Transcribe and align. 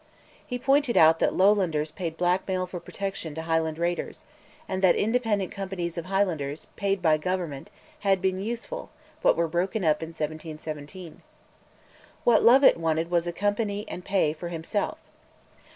He 0.43 0.57
pointed 0.57 0.97
out 0.97 1.19
that 1.19 1.35
Lowlanders 1.35 1.91
paid 1.91 2.17
blackmail 2.17 2.65
for 2.65 2.79
protection 2.79 3.35
to 3.35 3.43
Highland 3.43 3.77
raiders, 3.77 4.25
and 4.67 4.81
that 4.81 4.95
independent 4.95 5.51
companies 5.51 5.95
of 5.95 6.05
Highlanders, 6.05 6.65
paid 6.75 7.03
by 7.03 7.17
Government, 7.17 7.69
had 7.99 8.19
been 8.19 8.41
useful, 8.41 8.89
but 9.21 9.37
were 9.37 9.47
broken 9.47 9.83
up 9.85 10.01
in 10.01 10.09
1717. 10.09 11.21
What 12.23 12.41
Lovat 12.41 12.77
wanted 12.77 13.11
was 13.11 13.27
a 13.27 13.31
company 13.31 13.85
and 13.87 14.03
pay 14.03 14.33
for 14.33 14.47
himself. 14.47 14.97